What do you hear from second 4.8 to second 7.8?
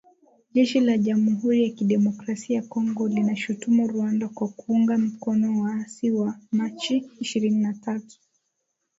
mkono waasi wa Machi ishirini na